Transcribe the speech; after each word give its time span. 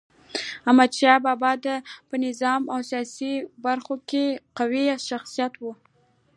احمد 0.69 0.91
شاه 0.99 1.19
بابا 1.25 1.51
په 2.07 2.15
نظامي 2.25 2.65
او 2.73 2.79
سیاسي 2.89 3.33
برخو 3.65 3.95
کي 4.09 4.25
قوي 4.57 4.85
شخصیت 5.07 5.53
و. 5.57 5.63